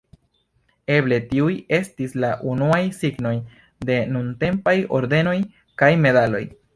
[0.93, 1.49] Eble tiuj
[1.79, 3.33] estis la unuaj signoj
[3.91, 5.35] de nuntempaj ordenoj
[5.83, 6.41] kaj medaloj.